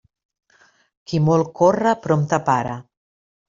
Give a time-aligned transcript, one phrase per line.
[1.11, 2.77] Qui molt corre, prompte para.